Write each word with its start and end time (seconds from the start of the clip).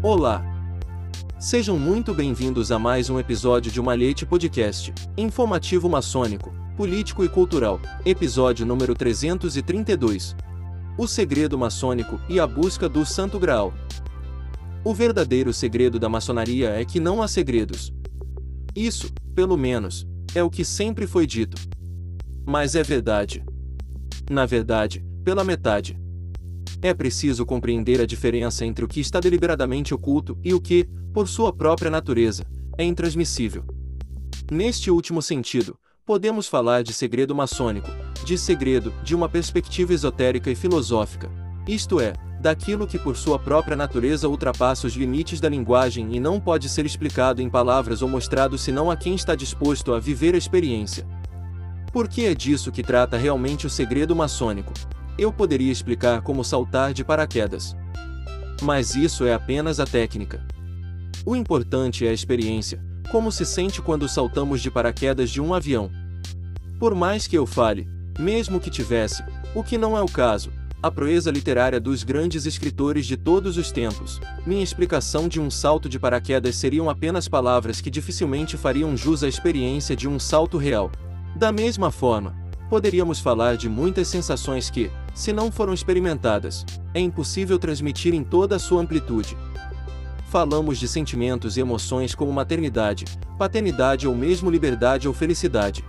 Olá! 0.00 0.44
Sejam 1.40 1.76
muito 1.76 2.14
bem-vindos 2.14 2.70
a 2.70 2.78
mais 2.78 3.10
um 3.10 3.18
episódio 3.18 3.72
de 3.72 3.82
Malhete 3.82 4.24
Podcast, 4.24 4.94
informativo 5.16 5.88
maçônico, 5.88 6.54
político 6.76 7.24
e 7.24 7.28
cultural, 7.28 7.80
episódio 8.06 8.64
número 8.64 8.94
332. 8.94 10.36
O 10.96 11.08
segredo 11.08 11.58
maçônico 11.58 12.20
e 12.28 12.38
a 12.38 12.46
busca 12.46 12.88
do 12.88 13.04
Santo 13.04 13.40
Graal. 13.40 13.74
O 14.84 14.94
verdadeiro 14.94 15.52
segredo 15.52 15.98
da 15.98 16.08
maçonaria 16.08 16.70
é 16.70 16.84
que 16.84 17.00
não 17.00 17.20
há 17.20 17.26
segredos. 17.26 17.92
Isso, 18.76 19.12
pelo 19.34 19.56
menos, 19.56 20.06
é 20.32 20.44
o 20.44 20.48
que 20.48 20.64
sempre 20.64 21.08
foi 21.08 21.26
dito. 21.26 21.60
Mas 22.46 22.76
é 22.76 22.84
verdade. 22.84 23.44
Na 24.30 24.46
verdade, 24.46 25.04
pela 25.24 25.42
metade. 25.42 25.98
É 26.80 26.94
preciso 26.94 27.44
compreender 27.44 28.00
a 28.00 28.06
diferença 28.06 28.64
entre 28.64 28.84
o 28.84 28.88
que 28.88 29.00
está 29.00 29.18
deliberadamente 29.18 29.92
oculto 29.92 30.38
e 30.44 30.54
o 30.54 30.60
que, 30.60 30.88
por 31.12 31.26
sua 31.26 31.52
própria 31.52 31.90
natureza, 31.90 32.44
é 32.76 32.84
intransmissível. 32.84 33.64
Neste 34.50 34.90
último 34.90 35.20
sentido, 35.20 35.76
podemos 36.06 36.46
falar 36.46 36.82
de 36.82 36.92
segredo 36.92 37.34
maçônico, 37.34 37.90
de 38.24 38.38
segredo 38.38 38.94
de 39.02 39.14
uma 39.14 39.28
perspectiva 39.28 39.92
esotérica 39.92 40.50
e 40.50 40.54
filosófica, 40.54 41.28
isto 41.66 42.00
é, 42.00 42.14
daquilo 42.40 42.86
que 42.86 42.98
por 42.98 43.16
sua 43.16 43.38
própria 43.38 43.76
natureza 43.76 44.28
ultrapassa 44.28 44.86
os 44.86 44.94
limites 44.94 45.40
da 45.40 45.48
linguagem 45.48 46.14
e 46.14 46.20
não 46.20 46.40
pode 46.40 46.68
ser 46.68 46.86
explicado 46.86 47.42
em 47.42 47.50
palavras 47.50 48.00
ou 48.00 48.08
mostrado 48.08 48.56
senão 48.56 48.90
a 48.90 48.96
quem 48.96 49.14
está 49.14 49.34
disposto 49.34 49.92
a 49.92 49.98
viver 50.00 50.34
a 50.34 50.38
experiência. 50.38 51.06
Porque 51.92 52.22
é 52.22 52.34
disso 52.34 52.70
que 52.70 52.82
trata 52.82 53.16
realmente 53.16 53.66
o 53.66 53.70
segredo 53.70 54.14
maçônico, 54.14 54.72
eu 55.18 55.32
poderia 55.32 55.72
explicar 55.72 56.22
como 56.22 56.44
saltar 56.44 56.94
de 56.94 57.04
paraquedas. 57.04 57.76
Mas 58.62 58.94
isso 58.94 59.24
é 59.26 59.34
apenas 59.34 59.80
a 59.80 59.84
técnica. 59.84 60.46
O 61.26 61.34
importante 61.34 62.06
é 62.06 62.10
a 62.10 62.12
experiência, 62.12 62.82
como 63.10 63.32
se 63.32 63.44
sente 63.44 63.82
quando 63.82 64.08
saltamos 64.08 64.60
de 64.60 64.70
paraquedas 64.70 65.30
de 65.30 65.40
um 65.40 65.52
avião. 65.52 65.90
Por 66.78 66.94
mais 66.94 67.26
que 67.26 67.36
eu 67.36 67.46
fale, 67.46 67.88
mesmo 68.18 68.60
que 68.60 68.70
tivesse, 68.70 69.24
o 69.54 69.64
que 69.64 69.76
não 69.76 69.96
é 69.96 70.00
o 70.00 70.06
caso, 70.06 70.52
a 70.80 70.92
proeza 70.92 71.32
literária 71.32 71.80
dos 71.80 72.04
grandes 72.04 72.46
escritores 72.46 73.04
de 73.04 73.16
todos 73.16 73.56
os 73.56 73.72
tempos, 73.72 74.20
minha 74.46 74.62
explicação 74.62 75.26
de 75.26 75.40
um 75.40 75.50
salto 75.50 75.88
de 75.88 75.98
paraquedas 75.98 76.54
seriam 76.54 76.88
apenas 76.88 77.26
palavras 77.26 77.80
que 77.80 77.90
dificilmente 77.90 78.56
fariam 78.56 78.96
jus 78.96 79.24
à 79.24 79.28
experiência 79.28 79.96
de 79.96 80.06
um 80.06 80.20
salto 80.20 80.56
real. 80.56 80.92
Da 81.34 81.50
mesma 81.50 81.90
forma, 81.90 82.36
poderíamos 82.70 83.18
falar 83.18 83.56
de 83.56 83.68
muitas 83.68 84.06
sensações 84.06 84.70
que, 84.70 84.88
se 85.18 85.32
não 85.32 85.50
foram 85.50 85.74
experimentadas, 85.74 86.64
é 86.94 87.00
impossível 87.00 87.58
transmitir 87.58 88.14
em 88.14 88.22
toda 88.22 88.54
a 88.54 88.58
sua 88.58 88.80
amplitude. 88.80 89.36
Falamos 90.30 90.78
de 90.78 90.86
sentimentos 90.86 91.56
e 91.56 91.60
emoções 91.60 92.14
como 92.14 92.32
maternidade, 92.32 93.04
paternidade 93.36 94.06
ou 94.06 94.14
mesmo 94.14 94.48
liberdade 94.48 95.08
ou 95.08 95.12
felicidade. 95.12 95.84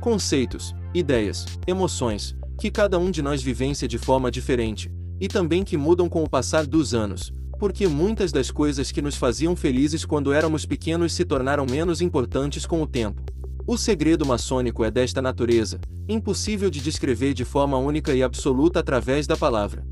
Conceitos, 0.00 0.74
ideias, 0.94 1.44
emoções, 1.66 2.34
que 2.58 2.70
cada 2.70 2.98
um 2.98 3.10
de 3.10 3.20
nós 3.20 3.42
vivencia 3.42 3.86
de 3.86 3.98
forma 3.98 4.30
diferente, 4.30 4.90
e 5.20 5.28
também 5.28 5.62
que 5.62 5.76
mudam 5.76 6.08
com 6.08 6.24
o 6.24 6.30
passar 6.30 6.66
dos 6.66 6.94
anos, 6.94 7.30
porque 7.58 7.86
muitas 7.86 8.32
das 8.32 8.50
coisas 8.50 8.90
que 8.90 9.02
nos 9.02 9.14
faziam 9.14 9.54
felizes 9.54 10.06
quando 10.06 10.32
éramos 10.32 10.64
pequenos 10.64 11.12
se 11.12 11.26
tornaram 11.26 11.66
menos 11.66 12.00
importantes 12.00 12.64
com 12.64 12.80
o 12.80 12.86
tempo. 12.86 13.22
O 13.70 13.76
segredo 13.76 14.24
maçônico 14.24 14.82
é 14.82 14.90
desta 14.90 15.20
natureza, 15.20 15.78
impossível 16.08 16.70
de 16.70 16.80
descrever 16.80 17.34
de 17.34 17.44
forma 17.44 17.76
única 17.76 18.14
e 18.14 18.22
absoluta 18.22 18.80
através 18.80 19.26
da 19.26 19.36
palavra. 19.36 19.86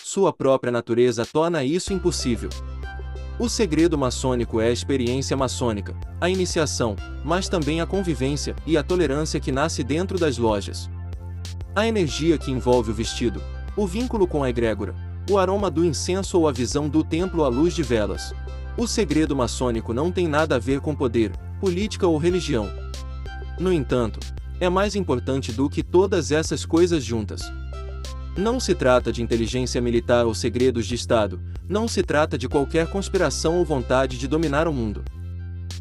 Sua 0.00 0.32
própria 0.32 0.70
natureza 0.70 1.26
torna 1.26 1.64
isso 1.64 1.92
impossível. 1.92 2.48
O 3.40 3.48
segredo 3.48 3.98
maçônico 3.98 4.60
é 4.60 4.68
a 4.68 4.70
experiência 4.70 5.36
maçônica, 5.36 5.98
a 6.20 6.30
iniciação, 6.30 6.94
mas 7.24 7.48
também 7.48 7.80
a 7.80 7.86
convivência 7.86 8.54
e 8.64 8.76
a 8.76 8.84
tolerância 8.84 9.40
que 9.40 9.50
nasce 9.50 9.82
dentro 9.82 10.16
das 10.16 10.38
lojas. 10.38 10.88
A 11.74 11.88
energia 11.88 12.38
que 12.38 12.52
envolve 12.52 12.92
o 12.92 12.94
vestido, 12.94 13.42
o 13.76 13.84
vínculo 13.84 14.28
com 14.28 14.44
a 14.44 14.48
egrégora, 14.48 14.94
o 15.28 15.38
aroma 15.38 15.68
do 15.68 15.84
incenso 15.84 16.38
ou 16.38 16.46
a 16.46 16.52
visão 16.52 16.88
do 16.88 17.02
templo 17.02 17.42
à 17.42 17.48
luz 17.48 17.74
de 17.74 17.82
velas. 17.82 18.32
O 18.78 18.86
segredo 18.86 19.34
maçônico 19.34 19.92
não 19.92 20.12
tem 20.12 20.28
nada 20.28 20.54
a 20.54 20.58
ver 20.60 20.80
com 20.80 20.94
poder, 20.94 21.32
política 21.60 22.06
ou 22.06 22.16
religião. 22.16 22.81
No 23.62 23.72
entanto, 23.72 24.18
é 24.58 24.68
mais 24.68 24.96
importante 24.96 25.52
do 25.52 25.70
que 25.70 25.84
todas 25.84 26.32
essas 26.32 26.66
coisas 26.66 27.04
juntas. 27.04 27.42
Não 28.36 28.58
se 28.58 28.74
trata 28.74 29.12
de 29.12 29.22
inteligência 29.22 29.80
militar 29.80 30.26
ou 30.26 30.34
segredos 30.34 30.84
de 30.84 30.96
Estado, 30.96 31.40
não 31.68 31.86
se 31.86 32.02
trata 32.02 32.36
de 32.36 32.48
qualquer 32.48 32.88
conspiração 32.88 33.58
ou 33.58 33.64
vontade 33.64 34.18
de 34.18 34.26
dominar 34.26 34.66
o 34.66 34.72
mundo. 34.72 35.04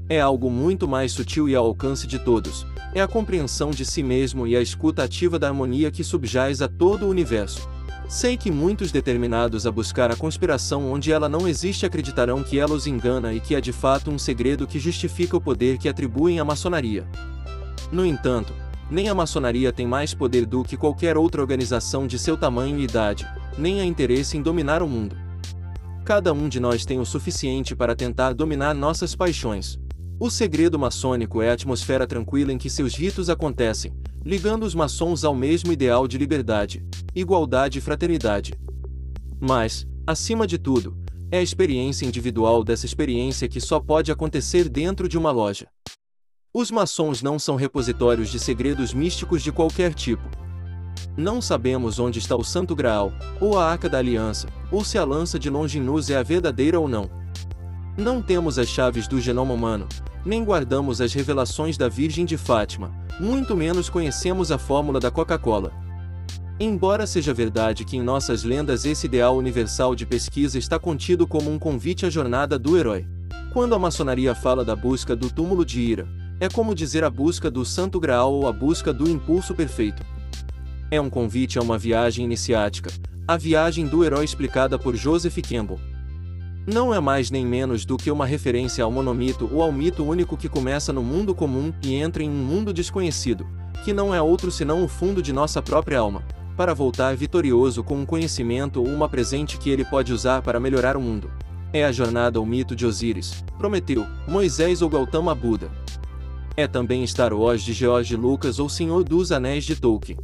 É 0.08 0.22
algo 0.22 0.48
muito 0.52 0.88
mais 0.88 1.12
sutil 1.12 1.50
e 1.50 1.56
ao 1.56 1.66
alcance 1.66 2.06
de 2.06 2.20
todos, 2.20 2.68
é 2.94 3.02
a 3.02 3.08
compreensão 3.08 3.72
de 3.72 3.84
si 3.84 4.04
mesmo 4.04 4.46
e 4.46 4.56
a 4.56 4.62
escuta 4.62 5.02
ativa 5.02 5.40
da 5.40 5.48
harmonia 5.48 5.90
que 5.90 6.04
subjaz 6.04 6.62
a 6.62 6.68
todo 6.68 7.08
o 7.08 7.10
universo. 7.10 7.68
Sei 8.08 8.38
que 8.38 8.52
muitos 8.52 8.92
determinados 8.92 9.66
a 9.66 9.72
buscar 9.72 10.12
a 10.12 10.16
conspiração 10.16 10.94
onde 10.94 11.12
ela 11.12 11.28
não 11.28 11.48
existe 11.48 11.84
acreditarão 11.84 12.44
que 12.44 12.60
ela 12.60 12.76
os 12.76 12.86
engana 12.86 13.34
e 13.34 13.40
que 13.40 13.56
é 13.56 13.60
de 13.60 13.74
fato 13.74 14.12
um 14.12 14.20
segredo 14.20 14.68
que 14.68 14.78
justifica 14.78 15.36
o 15.36 15.42
poder 15.42 15.80
que 15.80 15.90
atribuem 15.90 16.40
à 16.40 16.46
maçonaria. 16.46 17.08
No 17.92 18.06
entanto, 18.06 18.54
nem 18.90 19.10
a 19.10 19.16
maçonaria 19.16 19.74
tem 19.74 19.86
mais 19.86 20.14
poder 20.14 20.46
do 20.46 20.64
que 20.64 20.78
qualquer 20.78 21.18
outra 21.18 21.42
organização 21.42 22.08
de 22.08 22.18
seu 22.18 22.38
tamanho 22.38 22.80
e 22.80 22.84
idade, 22.84 23.28
nem 23.58 23.82
há 23.82 23.86
interesse 23.86 24.38
em 24.38 24.42
dominar 24.42 24.82
o 24.82 24.88
mundo. 24.88 25.18
Cada 26.06 26.32
um 26.34 26.48
de 26.48 26.60
nós 26.60 26.86
tem 26.86 27.00
o 27.00 27.06
suficiente 27.06 27.76
para 27.76 27.96
tentar 27.96 28.34
dominar 28.34 28.74
nossas 28.74 29.14
paixões. 29.14 29.78
O 30.20 30.30
segredo 30.30 30.80
maçônico 30.80 31.42
é 31.42 31.50
a 31.50 31.54
atmosfera 31.54 32.08
tranquila 32.08 32.54
em 32.54 32.58
que 32.58 32.70
seus 32.70 32.96
ritos 32.96 33.30
acontecem, 33.30 33.92
ligando 34.24 34.64
os 34.64 34.76
maçons 34.76 35.24
ao 35.24 35.36
mesmo 35.36 35.72
ideal 35.72 36.08
de 36.08 36.18
liberdade, 36.18 36.86
igualdade 37.14 37.80
e 37.80 37.82
fraternidade. 37.82 38.54
Mas, 39.40 39.86
acima 40.06 40.48
de 40.48 40.58
tudo, 40.58 40.96
é 41.32 41.40
a 41.40 41.44
experiência 41.44 42.06
individual 42.06 42.64
dessa 42.64 42.86
experiência 42.86 43.48
que 43.48 43.60
só 43.60 43.80
pode 43.80 44.12
acontecer 44.12 44.70
dentro 44.70 45.10
de 45.10 45.18
uma 45.18 45.32
loja. 45.32 45.68
Os 46.54 46.70
maçons 46.70 47.22
não 47.22 47.40
são 47.40 47.56
repositórios 47.56 48.30
de 48.30 48.38
segredos 48.38 48.94
místicos 48.94 49.42
de 49.42 49.54
qualquer 49.54 49.94
tipo. 49.94 50.30
Não 51.16 51.42
sabemos 51.42 51.98
onde 51.98 52.20
está 52.20 52.36
o 52.36 52.44
Santo 52.44 52.76
Graal, 52.76 53.14
ou 53.40 53.58
a 53.58 53.72
Arca 53.72 53.88
da 53.88 54.00
Aliança, 54.00 54.50
ou 54.70 54.84
se 54.84 54.98
a 54.98 55.06
lança 55.06 55.40
de 55.40 55.50
Longinus 55.50 56.10
é 56.10 56.18
a 56.18 56.24
verdadeira 56.24 56.78
ou 56.78 56.90
não. 56.90 57.10
Não 57.98 58.22
temos 58.22 58.60
as 58.60 58.68
chaves 58.68 59.08
do 59.08 59.22
genoma 59.22 59.54
humano, 59.54 59.88
nem 60.26 60.44
guardamos 60.44 61.00
as 61.00 61.14
revelações 61.14 61.78
da 61.78 61.88
Virgem 61.88 62.26
de 62.26 62.36
Fátima, 62.36 62.92
muito 63.18 63.56
menos 63.56 63.90
conhecemos 63.90 64.52
a 64.52 64.58
fórmula 64.58 65.00
da 65.00 65.10
Coca-Cola. 65.10 65.72
Embora 66.60 67.08
seja 67.08 67.34
verdade 67.34 67.86
que 67.86 67.96
em 67.96 68.02
nossas 68.02 68.44
lendas 68.44 68.84
esse 68.84 69.06
ideal 69.06 69.38
universal 69.38 69.96
de 69.96 70.06
pesquisa 70.06 70.60
está 70.60 70.78
contido 70.78 71.26
como 71.26 71.50
um 71.50 71.58
convite 71.58 72.06
à 72.06 72.10
jornada 72.10 72.60
do 72.60 72.78
herói. 72.78 73.08
Quando 73.54 73.74
a 73.74 73.80
maçonaria 73.80 74.36
fala 74.36 74.66
da 74.66 74.76
busca 74.76 75.16
do 75.16 75.30
túmulo 75.30 75.66
de 75.66 75.82
Ira, 75.82 76.21
é 76.42 76.50
como 76.50 76.74
dizer 76.74 77.04
a 77.04 77.10
busca 77.10 77.52
do 77.52 77.64
Santo 77.64 78.00
Graal 78.00 78.34
ou 78.34 78.48
a 78.48 78.52
busca 78.52 78.92
do 78.92 79.08
impulso 79.08 79.54
perfeito. 79.54 80.04
É 80.90 81.00
um 81.00 81.08
convite 81.08 81.60
a 81.60 81.62
uma 81.62 81.78
viagem 81.78 82.26
iniciática, 82.26 82.92
a 83.28 83.38
viagem 83.38 83.86
do 83.86 84.04
herói 84.04 84.26
explicada 84.26 84.80
por 84.80 84.96
Joseph 84.96 85.38
Campbell. 85.48 85.80
Não 86.66 86.92
é 86.92 87.00
mais 87.00 87.30
nem 87.30 87.46
menos 87.46 87.86
do 87.86 87.96
que 87.96 88.10
uma 88.10 88.26
referência 88.26 88.84
ao 88.84 88.92
monomito 88.92 89.48
ou 89.54 89.62
ao 89.62 89.72
mito 89.72 90.04
único 90.04 90.36
que 90.36 90.50
começa 90.50 90.92
no 90.92 91.04
mundo 91.04 91.36
comum 91.36 91.72
e 91.84 91.94
entra 91.94 92.24
em 92.24 92.30
um 92.30 92.44
mundo 92.44 92.74
desconhecido, 92.74 93.46
que 93.86 93.94
não 93.94 94.14
é 94.14 94.20
outro 94.20 94.50
senão 94.50 94.84
o 94.84 94.88
fundo 94.88 95.22
de 95.22 95.32
nossa 95.32 95.62
própria 95.62 96.00
alma, 96.00 96.24
para 96.58 96.74
voltar 96.74 97.16
vitorioso 97.16 97.84
com 97.84 97.98
um 97.98 98.06
conhecimento 98.06 98.82
ou 98.82 98.88
uma 98.88 99.08
presente 99.08 99.60
que 99.60 99.70
ele 99.70 99.86
pode 99.86 100.12
usar 100.12 100.42
para 100.42 100.60
melhorar 100.60 100.98
o 100.98 101.02
mundo. 101.02 101.30
É 101.72 101.86
a 101.86 101.92
jornada 101.92 102.40
ao 102.40 102.46
mito 102.48 102.76
de 102.76 102.84
Osíris, 102.84 103.44
Prometeu, 103.60 104.08
Moisés 104.28 104.82
ou 104.82 104.90
Gautama 104.90 105.36
Buda. 105.36 105.81
É 106.56 106.68
também 106.68 107.06
Star 107.08 107.34
Wars 107.34 107.64
de 107.64 107.72
George 107.72 108.16
Lucas 108.16 108.60
ou 108.60 108.68
Senhor 108.68 109.04
dos 109.04 109.32
Anéis 109.32 109.64
de 109.64 109.76
Tolkien. 109.76 110.18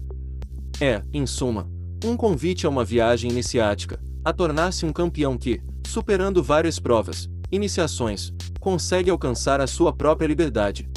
É, 0.80 1.02
em 1.14 1.26
suma, 1.26 1.70
um 2.04 2.18
convite 2.18 2.66
a 2.66 2.70
uma 2.70 2.84
viagem 2.84 3.32
iniciática, 3.32 4.00
a 4.24 4.34
tornar-se 4.34 4.86
um 4.86 4.92
campeão 4.92 5.38
que, 5.38 5.62
superando 5.86 6.44
várias 6.44 6.80
provas, 6.80 7.30
iniciações, 7.50 8.34
consegue 8.60 9.10
alcançar 9.10 9.62
a 9.62 9.68
sua 9.68 9.94
própria 9.94 10.28
liberdade. 10.28 10.88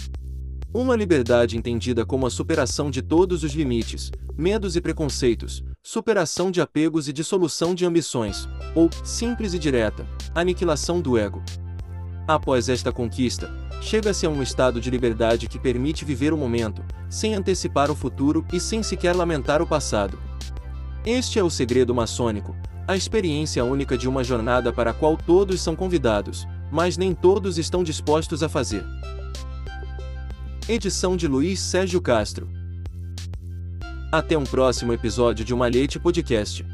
Uma 0.75 0.97
liberdade 0.97 1.57
entendida 1.57 2.05
como 2.05 2.27
a 2.27 2.31
superação 2.31 2.91
de 2.91 3.01
todos 3.01 3.45
os 3.45 3.53
limites, 3.53 4.11
medos 4.37 4.75
e 4.75 4.81
preconceitos, 4.81 5.63
superação 5.83 6.51
de 6.51 6.61
apegos 6.61 7.09
e 7.09 7.13
dissolução 7.13 7.75
de 7.75 7.87
ambições, 7.87 8.49
ou, 8.75 8.91
simples 9.05 9.55
e 9.55 9.59
direta, 9.59 10.07
aniquilação 10.35 11.01
do 11.01 11.17
ego. 11.17 11.43
Após 12.31 12.69
esta 12.69 12.93
conquista, 12.93 13.53
chega-se 13.83 14.25
a 14.25 14.31
um 14.31 14.41
estado 14.41 14.81
de 14.81 14.89
liberdade 14.89 15.49
que 15.49 15.59
permite 15.59 16.05
viver 16.05 16.33
o 16.33 16.37
momento, 16.37 16.81
sem 17.09 17.35
antecipar 17.35 17.91
o 17.91 17.95
futuro 17.97 18.47
e 18.53 18.61
sem 18.61 18.85
sequer 18.85 19.17
lamentar 19.17 19.61
o 19.61 19.67
passado. 19.67 20.17
Este 21.05 21.41
é 21.41 21.43
o 21.43 21.51
segredo 21.51 21.93
maçônico, 21.93 22.55
A 22.87 22.97
experiência 22.97 23.65
única 23.65 23.99
de 23.99 24.09
uma 24.09 24.23
jornada 24.23 24.73
para 24.73 24.93
a 24.93 24.95
qual 24.95 25.17
todos 25.17 25.61
são 25.61 25.75
convidados, 25.75 26.47
mas 26.71 26.97
nem 26.97 27.13
todos 27.13 27.59
estão 27.59 27.83
dispostos 27.83 28.45
a 28.45 28.49
fazer. 28.49 28.85
Edição 30.69 31.17
de 31.17 31.27
Luiz 31.27 31.59
Sérgio 31.59 32.01
Castro. 32.01 32.49
Até 34.13 34.39
um 34.39 34.45
próximo 34.45 34.93
episódio 34.93 35.45
de 35.45 35.53
Uma 35.53 35.69
Podcast. 36.01 36.65